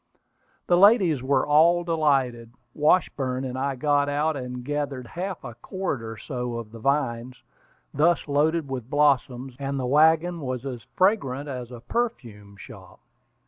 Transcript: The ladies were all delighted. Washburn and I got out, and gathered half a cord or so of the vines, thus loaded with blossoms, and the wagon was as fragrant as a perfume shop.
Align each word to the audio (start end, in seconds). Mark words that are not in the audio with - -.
The 0.65 0.77
ladies 0.79 1.21
were 1.21 1.45
all 1.45 1.83
delighted. 1.83 2.53
Washburn 2.73 3.45
and 3.45 3.55
I 3.55 3.75
got 3.75 4.09
out, 4.09 4.35
and 4.35 4.63
gathered 4.65 5.05
half 5.05 5.43
a 5.43 5.53
cord 5.53 6.01
or 6.01 6.17
so 6.17 6.55
of 6.55 6.71
the 6.71 6.79
vines, 6.79 7.43
thus 7.93 8.27
loaded 8.27 8.67
with 8.67 8.89
blossoms, 8.89 9.55
and 9.59 9.79
the 9.79 9.85
wagon 9.85 10.39
was 10.41 10.65
as 10.65 10.81
fragrant 10.95 11.47
as 11.47 11.69
a 11.69 11.81
perfume 11.81 12.57
shop. 12.57 12.99